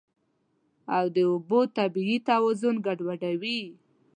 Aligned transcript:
او 0.97 1.05
د 1.15 1.17
اوبو 1.31 1.59
طبیعي 1.77 2.17
توازن 2.29 2.75
ګډوډوي. 2.85 3.61